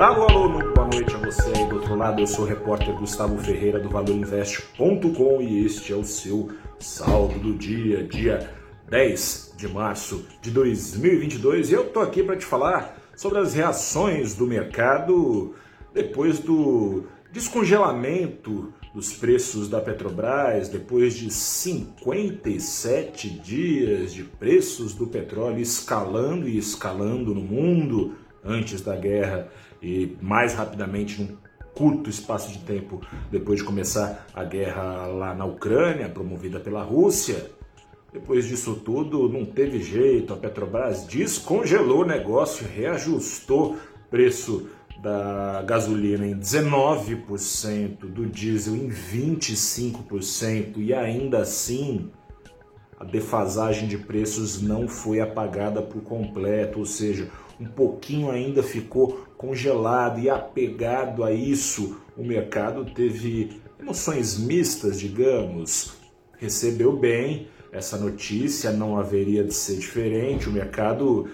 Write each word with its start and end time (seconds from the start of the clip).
Alô, 0.00 0.22
alô, 0.22 0.48
muito 0.48 0.72
boa 0.72 0.88
noite 0.88 1.14
a 1.14 1.18
você 1.18 1.52
aí 1.54 1.68
do 1.68 1.74
outro 1.74 1.94
lado. 1.94 2.22
Eu 2.22 2.26
sou 2.26 2.46
o 2.46 2.48
repórter 2.48 2.94
Gustavo 2.94 3.36
Ferreira 3.36 3.78
do 3.78 3.90
ValorInvest.com 3.90 5.42
e 5.42 5.66
este 5.66 5.92
é 5.92 5.94
o 5.94 6.04
seu 6.04 6.48
saldo 6.78 7.38
do 7.38 7.52
dia, 7.52 8.02
dia 8.04 8.50
10 8.88 9.56
de 9.58 9.68
março 9.68 10.24
de 10.40 10.50
2022. 10.52 11.68
E 11.68 11.74
eu 11.74 11.90
tô 11.90 12.00
aqui 12.00 12.22
para 12.22 12.34
te 12.34 12.46
falar 12.46 12.98
sobre 13.14 13.40
as 13.40 13.52
reações 13.52 14.34
do 14.34 14.46
mercado 14.46 15.54
depois 15.92 16.38
do 16.38 17.04
descongelamento 17.30 18.72
dos 18.94 19.12
preços 19.12 19.68
da 19.68 19.82
Petrobras, 19.82 20.70
depois 20.70 21.12
de 21.14 21.30
57 21.30 23.28
dias 23.28 24.14
de 24.14 24.24
preços 24.24 24.94
do 24.94 25.06
petróleo 25.06 25.60
escalando 25.60 26.48
e 26.48 26.56
escalando 26.56 27.34
no 27.34 27.42
mundo 27.42 28.16
antes 28.44 28.80
da 28.80 28.96
guerra 28.96 29.48
e 29.82 30.16
mais 30.20 30.54
rapidamente 30.54 31.20
num 31.20 31.36
curto 31.74 32.10
espaço 32.10 32.52
de 32.52 32.58
tempo 32.58 33.00
depois 33.30 33.60
de 33.60 33.64
começar 33.64 34.26
a 34.34 34.44
guerra 34.44 35.06
lá 35.06 35.34
na 35.34 35.44
Ucrânia, 35.44 36.08
promovida 36.08 36.60
pela 36.60 36.82
Rússia. 36.82 37.50
Depois 38.12 38.44
disso 38.46 38.74
tudo, 38.84 39.28
não 39.28 39.44
teve 39.44 39.80
jeito, 39.80 40.34
a 40.34 40.36
Petrobras 40.36 41.04
descongelou 41.04 42.02
o 42.02 42.06
negócio, 42.06 42.66
reajustou 42.66 43.76
preço 44.10 44.68
da 45.00 45.62
gasolina 45.62 46.26
em 46.26 46.36
19%, 46.36 47.98
do 48.00 48.26
diesel 48.26 48.74
em 48.76 48.88
25% 48.88 50.76
e 50.76 50.92
ainda 50.92 51.38
assim 51.38 52.10
a 53.00 53.04
defasagem 53.04 53.88
de 53.88 53.96
preços 53.96 54.60
não 54.60 54.86
foi 54.86 55.20
apagada 55.20 55.80
por 55.80 56.02
completo, 56.02 56.80
ou 56.80 56.84
seja, 56.84 57.30
um 57.58 57.64
pouquinho 57.64 58.30
ainda 58.30 58.62
ficou 58.62 59.26
congelado 59.38 60.20
e 60.20 60.28
apegado 60.28 61.24
a 61.24 61.32
isso. 61.32 61.96
O 62.14 62.22
mercado 62.22 62.84
teve 62.84 63.62
emoções 63.80 64.38
mistas, 64.38 65.00
digamos. 65.00 65.94
Recebeu 66.38 66.94
bem 66.94 67.48
essa 67.72 67.96
notícia, 67.96 68.70
não 68.70 68.98
haveria 68.98 69.44
de 69.44 69.54
ser 69.54 69.78
diferente. 69.78 70.46
O 70.46 70.52
mercado 70.52 71.30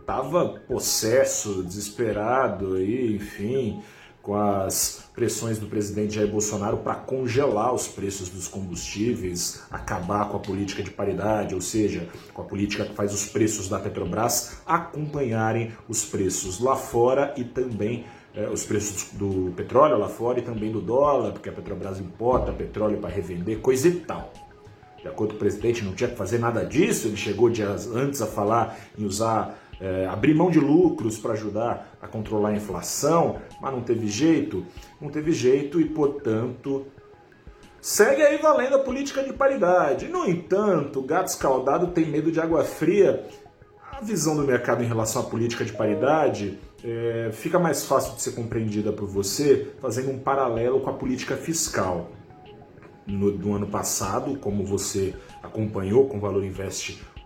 estava 0.00 0.56
é, 0.56 0.58
possesso, 0.66 1.62
desesperado, 1.62 2.74
aí, 2.74 3.14
enfim, 3.14 3.80
com 4.28 4.36
as 4.36 5.04
pressões 5.14 5.58
do 5.58 5.66
presidente 5.68 6.16
Jair 6.16 6.28
Bolsonaro 6.30 6.76
para 6.76 6.96
congelar 6.96 7.72
os 7.72 7.88
preços 7.88 8.28
dos 8.28 8.46
combustíveis, 8.46 9.62
acabar 9.70 10.28
com 10.28 10.36
a 10.36 10.40
política 10.40 10.82
de 10.82 10.90
paridade, 10.90 11.54
ou 11.54 11.62
seja, 11.62 12.06
com 12.34 12.42
a 12.42 12.44
política 12.44 12.84
que 12.84 12.94
faz 12.94 13.14
os 13.14 13.24
preços 13.24 13.70
da 13.70 13.78
Petrobras 13.78 14.58
acompanharem 14.66 15.72
os 15.88 16.04
preços 16.04 16.60
lá 16.60 16.76
fora 16.76 17.32
e 17.38 17.44
também 17.44 18.04
é, 18.34 18.46
os 18.50 18.64
preços 18.64 19.12
do 19.14 19.50
petróleo 19.56 19.96
lá 19.96 20.10
fora 20.10 20.40
e 20.40 20.42
também 20.42 20.70
do 20.70 20.82
dólar, 20.82 21.32
porque 21.32 21.48
a 21.48 21.52
Petrobras 21.52 21.98
importa 21.98 22.52
petróleo 22.52 22.98
para 22.98 23.08
revender, 23.08 23.60
coisa 23.60 23.88
e 23.88 23.92
tal. 23.92 24.30
De 25.00 25.08
acordo 25.08 25.30
com 25.30 25.36
o 25.36 25.38
presidente, 25.38 25.82
não 25.82 25.94
tinha 25.94 26.10
que 26.10 26.16
fazer 26.16 26.38
nada 26.38 26.66
disso. 26.66 27.06
Ele 27.06 27.16
chegou 27.16 27.48
dias 27.48 27.86
antes 27.86 28.20
a 28.20 28.26
falar 28.26 28.76
em 28.98 29.04
usar, 29.04 29.58
é, 29.80 30.06
abrir 30.06 30.34
mão 30.34 30.50
de 30.50 30.58
lucros 30.58 31.18
para 31.18 31.32
ajudar 31.32 31.96
a 32.00 32.08
controlar 32.08 32.50
a 32.50 32.56
inflação, 32.56 33.40
mas 33.60 33.72
não 33.72 33.80
teve 33.80 34.06
jeito. 34.06 34.64
Não 35.00 35.08
teve 35.08 35.32
jeito 35.32 35.80
e, 35.80 35.84
portanto, 35.84 36.86
segue 37.80 38.22
aí 38.22 38.38
valendo 38.38 38.76
a 38.76 38.80
política 38.80 39.22
de 39.22 39.32
paridade. 39.32 40.08
No 40.08 40.28
entanto, 40.28 41.02
gato 41.02 41.28
escaldado 41.28 41.88
tem 41.88 42.06
medo 42.06 42.32
de 42.32 42.40
água 42.40 42.64
fria. 42.64 43.24
A 43.92 44.00
visão 44.00 44.36
do 44.36 44.42
mercado 44.42 44.82
em 44.82 44.86
relação 44.86 45.22
à 45.22 45.24
política 45.24 45.64
de 45.64 45.72
paridade 45.72 46.58
é, 46.84 47.30
fica 47.32 47.58
mais 47.58 47.84
fácil 47.84 48.14
de 48.14 48.22
ser 48.22 48.32
compreendida 48.32 48.92
por 48.92 49.08
você 49.08 49.72
fazendo 49.80 50.10
um 50.10 50.18
paralelo 50.18 50.80
com 50.80 50.90
a 50.90 50.92
política 50.92 51.36
fiscal 51.36 52.10
no, 53.06 53.32
do 53.32 53.52
ano 53.54 53.66
passado, 53.66 54.36
como 54.38 54.64
você 54.64 55.14
acompanhou 55.42 56.06
com 56.06 56.18
o 56.18 56.20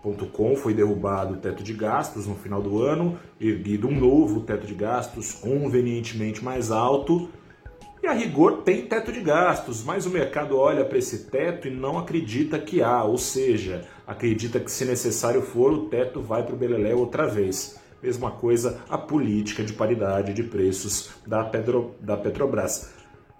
valorinvest.com, 0.03 0.55
foi 0.55 0.73
derrubado 0.73 1.35
o 1.35 1.37
teto 1.37 1.63
de 1.63 1.73
gastos 1.73 2.27
no 2.27 2.35
final 2.35 2.61
do 2.61 2.81
ano, 2.81 3.17
erguido 3.39 3.87
um 3.87 3.97
novo 3.97 4.41
teto 4.41 4.67
de 4.67 4.73
gastos 4.73 5.33
convenientemente 5.33 6.43
mais 6.43 6.71
alto. 6.71 7.29
E 8.01 8.07
a 8.07 8.11
rigor 8.11 8.63
tem 8.63 8.85
teto 8.85 9.13
de 9.13 9.21
gastos, 9.21 9.81
mas 9.81 10.05
o 10.05 10.09
mercado 10.09 10.57
olha 10.57 10.83
para 10.83 10.97
esse 10.97 11.25
teto 11.29 11.69
e 11.69 11.71
não 11.71 11.97
acredita 11.97 12.59
que 12.59 12.83
há, 12.83 13.01
ou 13.03 13.17
seja, 13.17 13.85
acredita 14.05 14.59
que 14.59 14.69
se 14.69 14.83
necessário 14.83 15.41
for, 15.41 15.71
o 15.71 15.85
teto 15.85 16.21
vai 16.21 16.43
para 16.43 16.53
o 16.53 16.57
Beleléu 16.57 16.99
outra 16.99 17.25
vez. 17.25 17.79
Mesma 18.01 18.31
coisa 18.31 18.81
a 18.89 18.97
política 18.97 19.63
de 19.63 19.71
paridade 19.71 20.33
de 20.33 20.43
preços 20.43 21.11
da, 21.25 21.45
Petro, 21.45 21.95
da 22.01 22.17
Petrobras 22.17 22.91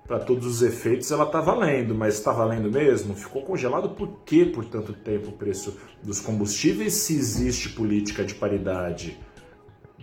para 0.08 0.20
todos 0.20 0.46
os 0.46 0.62
efeitos, 0.62 1.12
ela 1.12 1.24
está 1.24 1.40
valendo, 1.40 1.96
mas 1.96 2.16
está 2.16 2.32
valendo 2.32 2.70
mesmo? 2.70 3.16
Ficou 3.16 3.42
congelado 3.44 3.90
por 3.90 4.20
que 4.26 4.46
por 4.46 4.66
tanto 4.66 4.94
tempo 4.94 5.30
o 5.30 5.34
preço 5.34 5.78
dos 6.04 6.20
combustíveis? 6.20 6.94
Se 6.94 7.16
existe 7.16 7.70
política 7.70 8.24
de 8.24 8.36
paridade 8.36 9.18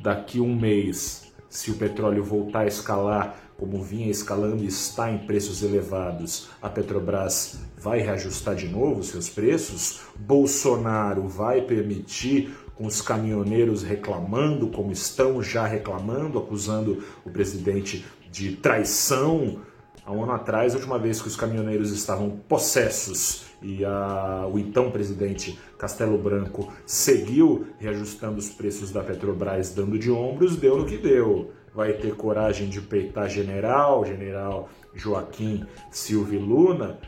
daqui 0.03 0.41
um 0.41 0.59
mês, 0.59 1.31
se 1.49 1.71
o 1.71 1.75
petróleo 1.75 2.25
voltar 2.25 2.61
a 2.61 2.67
escalar 2.67 3.51
como 3.59 3.83
vinha 3.83 4.11
escalando 4.11 4.65
e 4.65 4.69
está 4.69 5.11
em 5.11 5.19
preços 5.19 5.63
elevados, 5.63 6.49
a 6.63 6.71
Petrobras 6.71 7.61
vai 7.77 8.01
reajustar 8.01 8.55
de 8.55 8.67
novo 8.67 9.03
seus 9.03 9.29
preços? 9.29 10.01
Bolsonaro 10.17 11.29
vai 11.29 11.61
permitir 11.61 12.57
com 12.75 12.87
os 12.87 13.03
caminhoneiros 13.03 13.83
reclamando, 13.83 14.69
como 14.69 14.91
estão 14.91 15.43
já 15.43 15.67
reclamando, 15.67 16.39
acusando 16.39 17.05
o 17.23 17.29
presidente 17.29 18.07
de 18.31 18.57
traição 18.57 19.61
Há 20.11 20.13
um 20.13 20.25
ano 20.25 20.33
atrás, 20.33 20.73
a 20.73 20.77
última 20.77 20.99
vez 20.99 21.23
que 21.23 21.29
os 21.29 21.37
caminhoneiros 21.37 21.93
estavam 21.93 22.31
possessos 22.49 23.45
e 23.63 23.85
a, 23.85 24.45
o 24.53 24.59
então 24.59 24.91
presidente 24.91 25.57
Castelo 25.79 26.19
Branco 26.19 26.69
seguiu 26.85 27.69
reajustando 27.79 28.37
os 28.37 28.49
preços 28.49 28.91
da 28.91 29.05
Petrobras, 29.05 29.73
dando 29.73 29.97
de 29.97 30.11
ombros, 30.11 30.57
deu 30.57 30.77
no 30.77 30.85
que 30.85 30.99
deu. 30.99 31.53
Vai 31.73 31.93
ter 31.93 32.17
coragem 32.17 32.69
de 32.69 32.81
peitar 32.81 33.29
general, 33.29 34.05
general 34.05 34.69
Joaquim 34.97 35.65
Silva 35.93 36.35
Luna? 36.35 36.99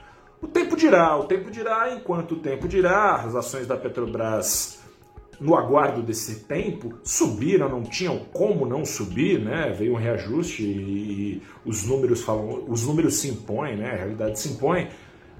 O 0.40 0.46
tempo 0.46 0.76
dirá, 0.76 1.16
o 1.18 1.24
tempo 1.24 1.50
dirá, 1.50 1.92
enquanto 1.92 2.36
o 2.36 2.38
tempo 2.38 2.68
dirá, 2.68 3.16
as 3.16 3.34
ações 3.34 3.66
da 3.66 3.76
Petrobras 3.76 4.80
no 5.42 5.56
aguardo 5.56 6.02
desse 6.02 6.44
tempo, 6.44 6.94
subiram, 7.02 7.68
não 7.68 7.82
tinham 7.82 8.20
como 8.32 8.64
não 8.64 8.84
subir, 8.84 9.40
né? 9.40 9.74
Veio 9.76 9.94
um 9.94 9.96
reajuste 9.96 10.62
e, 10.62 11.42
os 11.64 11.84
números 11.84 12.22
falam, 12.22 12.64
os 12.68 12.86
números 12.86 13.14
se 13.14 13.28
impõem, 13.28 13.76
né? 13.76 13.90
A 13.90 13.96
realidade 13.96 14.38
se 14.38 14.50
impõe, 14.50 14.88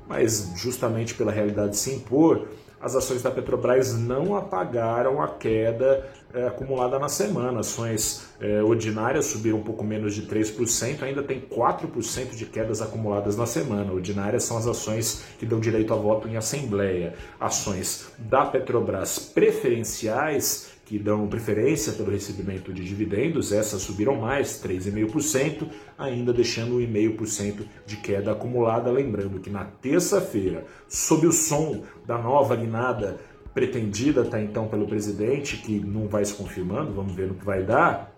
mas 0.08 0.52
justamente 0.56 1.14
pela 1.14 1.30
realidade 1.30 1.76
se 1.76 1.94
impor, 1.94 2.48
as 2.82 2.96
ações 2.96 3.22
da 3.22 3.30
Petrobras 3.30 3.96
não 3.96 4.34
apagaram 4.36 5.22
a 5.22 5.28
queda 5.28 6.04
é, 6.34 6.48
acumulada 6.48 6.98
na 6.98 7.08
semana. 7.08 7.60
Ações 7.60 8.26
é, 8.40 8.60
ordinárias 8.60 9.26
subiram 9.26 9.58
um 9.58 9.62
pouco 9.62 9.84
menos 9.84 10.14
de 10.14 10.22
3%, 10.22 11.02
ainda 11.04 11.22
tem 11.22 11.40
4% 11.40 12.34
de 12.34 12.44
quedas 12.44 12.82
acumuladas 12.82 13.36
na 13.36 13.46
semana. 13.46 13.92
Ordinárias 13.92 14.42
são 14.42 14.58
as 14.58 14.66
ações 14.66 15.22
que 15.38 15.46
dão 15.46 15.60
direito 15.60 15.94
a 15.94 15.96
voto 15.96 16.26
em 16.26 16.36
assembleia. 16.36 17.14
Ações 17.38 18.08
da 18.18 18.44
Petrobras 18.46 19.18
preferenciais 19.20 20.71
que 20.84 20.98
dão 20.98 21.28
preferência 21.28 21.92
pelo 21.92 22.10
recebimento 22.10 22.72
de 22.72 22.84
dividendos, 22.84 23.52
essas 23.52 23.82
subiram 23.82 24.16
mais, 24.16 24.62
3,5%, 24.62 25.68
ainda 25.96 26.32
deixando 26.32 26.78
1,5% 26.80 27.64
de 27.86 27.96
queda 27.96 28.32
acumulada. 28.32 28.90
Lembrando 28.90 29.40
que 29.40 29.50
na 29.50 29.64
terça-feira, 29.64 30.64
sob 30.88 31.26
o 31.26 31.32
som 31.32 31.82
da 32.06 32.18
nova 32.18 32.56
guinada 32.56 33.20
pretendida 33.54 34.22
até 34.22 34.42
então 34.42 34.66
pelo 34.68 34.86
presidente, 34.86 35.58
que 35.58 35.78
não 35.78 36.08
vai 36.08 36.24
se 36.24 36.34
confirmando, 36.34 36.92
vamos 36.92 37.14
ver 37.14 37.28
no 37.28 37.34
que 37.34 37.44
vai 37.44 37.62
dar, 37.62 38.12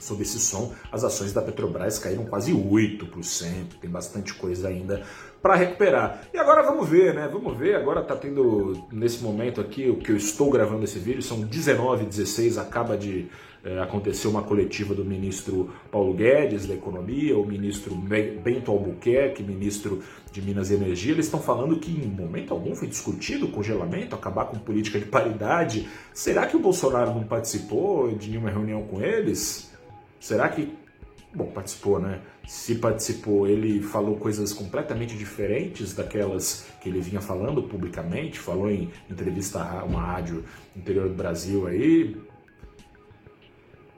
sob 0.00 0.22
esse 0.22 0.38
som, 0.38 0.72
as 0.92 1.04
ações 1.04 1.32
da 1.32 1.42
Petrobras 1.42 1.98
caíram 1.98 2.24
quase 2.24 2.52
8%, 2.52 3.78
tem 3.80 3.90
bastante 3.90 4.34
coisa 4.34 4.68
ainda 4.68 5.02
para 5.42 5.54
recuperar. 5.54 6.22
E 6.32 6.38
agora 6.38 6.62
vamos 6.62 6.88
ver, 6.88 7.14
né? 7.14 7.28
Vamos 7.30 7.56
ver, 7.56 7.76
agora 7.76 8.02
tá 8.02 8.16
tendo 8.16 8.86
nesse 8.92 9.22
momento 9.22 9.60
aqui, 9.60 9.88
o 9.88 9.96
que 9.96 10.10
eu 10.10 10.16
estou 10.16 10.50
gravando 10.50 10.84
esse 10.84 10.98
vídeo, 10.98 11.22
são 11.22 11.40
19 11.40 12.06
16 12.06 12.58
acaba 12.58 12.96
de 12.96 13.28
é, 13.64 13.80
acontecer 13.80 14.28
uma 14.28 14.42
coletiva 14.42 14.94
do 14.94 15.04
ministro 15.04 15.70
Paulo 15.90 16.14
Guedes 16.14 16.66
da 16.66 16.74
Economia, 16.74 17.36
o 17.36 17.44
ministro 17.44 17.94
Bento 17.94 18.70
Albuquerque, 18.70 19.42
ministro 19.42 20.02
de 20.32 20.40
Minas 20.40 20.70
e 20.70 20.74
Energia, 20.74 21.12
eles 21.12 21.26
estão 21.26 21.40
falando 21.40 21.78
que 21.78 21.90
em 21.90 22.06
momento 22.06 22.52
algum 22.52 22.74
foi 22.74 22.86
discutido 22.86 23.46
o 23.46 23.50
congelamento, 23.50 24.14
acabar 24.14 24.44
com 24.46 24.58
política 24.58 24.98
de 24.98 25.06
paridade. 25.06 25.88
Será 26.14 26.46
que 26.46 26.56
o 26.56 26.60
Bolsonaro 26.60 27.12
não 27.12 27.24
participou 27.24 28.12
de 28.12 28.30
nenhuma 28.30 28.50
reunião 28.50 28.82
com 28.84 29.02
eles? 29.02 29.70
Será 30.20 30.48
que 30.48 30.72
bom, 31.34 31.46
participou, 31.46 31.98
né? 31.98 32.20
Se 32.46 32.76
participou, 32.76 33.46
ele 33.46 33.82
falou 33.82 34.16
coisas 34.16 34.52
completamente 34.52 35.16
diferentes 35.16 35.94
daquelas 35.94 36.66
que 36.80 36.88
ele 36.88 37.00
vinha 37.00 37.20
falando 37.20 37.62
publicamente, 37.62 38.38
falou 38.38 38.70
em 38.70 38.90
entrevista 39.10 39.60
a 39.62 39.84
uma 39.84 40.00
rádio 40.00 40.44
interior 40.76 41.08
do 41.08 41.14
Brasil 41.14 41.66
aí. 41.66 42.16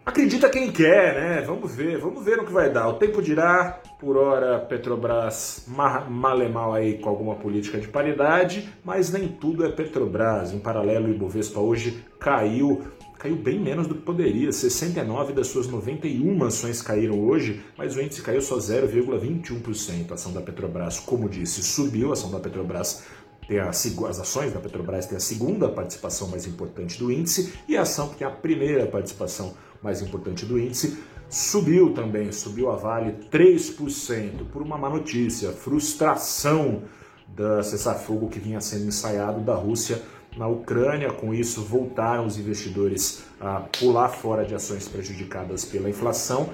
Acredita 0.05 0.49
quem 0.49 0.73
quer, 0.73 1.15
né? 1.15 1.41
Vamos 1.43 1.73
ver, 1.75 1.99
vamos 1.99 2.25
ver 2.25 2.37
no 2.37 2.45
que 2.45 2.53
vai 2.53 2.69
dar. 2.69 2.89
O 2.89 2.95
tempo 2.95 3.23
dirá, 3.23 3.81
por 4.01 4.17
hora 4.17 4.59
Petrobras 4.59 5.67
mal 5.69 6.43
e 6.43 6.49
mal 6.49 6.75
aí 6.75 6.99
com 6.99 7.09
alguma 7.09 7.37
política 7.37 7.79
de 7.79 7.87
paridade, 7.87 8.69
mas 8.83 9.13
nem 9.13 9.29
tudo 9.29 9.65
é 9.65 9.71
Petrobras. 9.71 10.53
Em 10.53 10.59
paralelo, 10.59 11.07
o 11.07 11.11
Ibovespa 11.11 11.61
hoje 11.61 12.03
caiu 12.19 12.83
caiu 13.21 13.37
bem 13.37 13.61
menos 13.61 13.87
do 13.87 13.95
que 13.95 14.01
poderia. 14.01 14.51
69 14.51 15.35
das 15.35 15.47
suas 15.49 15.67
91 15.69 16.43
ações 16.43 16.81
caíram 16.81 17.21
hoje, 17.21 17.63
mas 17.77 17.95
o 17.95 18.01
índice 18.01 18.23
caiu 18.23 18.41
só 18.41 18.57
0,21%. 18.57 20.11
A 20.11 20.15
ação 20.15 20.33
da 20.33 20.41
Petrobras, 20.41 20.99
como 20.99 21.29
disse, 21.29 21.63
subiu. 21.63 22.11
A 22.11 22.13
ação 22.15 22.31
da 22.31 22.41
Petrobras 22.41 23.03
tem 23.47 23.59
a, 23.59 23.69
as 23.69 24.21
ações 24.21 24.55
da 24.55 24.59
Petrobras 24.59 25.05
têm 25.05 25.19
a 25.19 25.21
segunda 25.21 25.69
participação 25.69 26.29
mais 26.29 26.47
importante 26.47 26.99
do 26.99 27.13
índice 27.13 27.53
e 27.69 27.77
a 27.77 27.83
ação 27.83 28.09
que 28.09 28.17
tem 28.17 28.27
a 28.27 28.31
primeira 28.31 28.87
participação 28.87 29.55
mais 29.83 30.01
importante 30.01 30.47
do 30.47 30.59
índice 30.59 30.99
subiu 31.29 31.93
também, 31.93 32.33
subiu 32.33 32.71
a 32.71 32.77
Vale 32.77 33.13
3% 33.31 34.47
por 34.51 34.63
uma 34.63 34.79
má 34.79 34.89
notícia, 34.89 35.53
frustração 35.53 36.85
da 37.29 37.63
cessar-fogo 37.63 38.29
que 38.29 38.41
vinha 38.41 38.61
sendo 38.61 38.87
ensaiado 38.87 39.41
da 39.41 39.55
Rússia 39.55 40.03
na 40.41 40.49
Ucrânia. 40.49 41.13
Com 41.13 41.35
isso, 41.35 41.63
voltaram 41.63 42.27
os 42.27 42.39
investidores 42.39 43.23
a 43.39 43.61
pular 43.61 44.09
fora 44.09 44.43
de 44.43 44.55
ações 44.55 44.89
prejudicadas 44.89 45.67
pela 45.67 45.91
inflação 45.91 46.49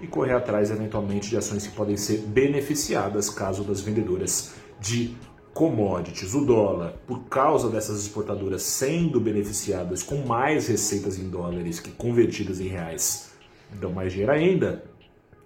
e 0.00 0.06
correr 0.06 0.32
atrás, 0.32 0.70
eventualmente, 0.70 1.28
de 1.28 1.36
ações 1.36 1.66
que 1.66 1.76
podem 1.76 1.96
ser 1.96 2.22
beneficiadas 2.22 3.28
caso 3.28 3.62
das 3.62 3.82
vendedoras 3.82 4.54
de 4.80 5.14
commodities, 5.52 6.34
o 6.34 6.44
dólar, 6.44 6.94
por 7.06 7.24
causa 7.24 7.68
dessas 7.68 8.00
exportadoras 8.00 8.62
sendo 8.62 9.20
beneficiadas 9.20 10.02
com 10.02 10.24
mais 10.24 10.68
receitas 10.68 11.18
em 11.18 11.28
dólares 11.28 11.80
que 11.80 11.90
convertidas 11.90 12.60
em 12.60 12.68
reais, 12.68 13.32
dão 13.72 13.92
mais 13.92 14.12
dinheiro 14.12 14.32
ainda. 14.32 14.84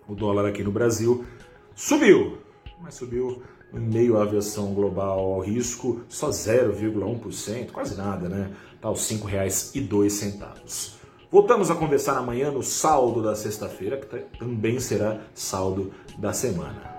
O 0.06 0.14
dólar 0.14 0.46
aqui 0.46 0.62
no 0.62 0.70
Brasil 0.70 1.24
subiu, 1.74 2.38
mas 2.80 2.94
subiu 2.94 3.42
em 3.74 3.80
meio 3.80 4.18
à 4.18 4.22
aviação 4.22 4.74
global 4.74 5.18
ao 5.18 5.40
risco, 5.40 6.02
só 6.08 6.30
0,1%, 6.30 7.70
quase 7.70 7.96
nada, 7.96 8.28
né? 8.28 8.50
Está 8.74 8.88
aos 8.88 9.08
R$ 9.08 9.18
5,02. 9.18 10.92
Voltamos 11.30 11.70
a 11.70 11.74
conversar 11.74 12.18
amanhã 12.18 12.50
no 12.50 12.62
saldo 12.62 13.22
da 13.22 13.34
sexta-feira, 13.34 13.96
que 13.96 14.38
também 14.38 14.78
será 14.78 15.20
saldo 15.34 15.92
da 16.18 16.32
semana. 16.32 16.98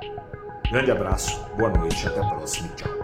Grande 0.72 0.90
abraço, 0.90 1.40
boa 1.56 1.70
noite, 1.70 2.08
até 2.08 2.20
a 2.20 2.28
próxima. 2.28 2.70
Tchau. 2.70 3.03